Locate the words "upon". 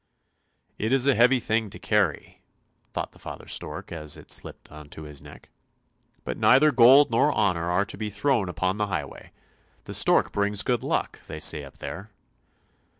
8.49-8.77